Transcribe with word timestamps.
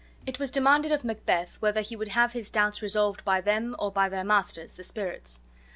It 0.25 0.39
was 0.39 0.49
demanded 0.49 0.91
of 0.91 1.03
Macbeth 1.03 1.57
whether 1.61 1.81
he 1.81 1.95
would 1.95 2.07
have 2.07 2.33
his 2.33 2.49
doubts 2.49 2.81
resolved 2.81 3.23
by 3.23 3.39
them 3.39 3.75
or 3.77 3.91
by 3.91 4.09
their 4.09 4.23
masters, 4.25 4.73
the 4.73 4.83
spirits. 4.83 5.41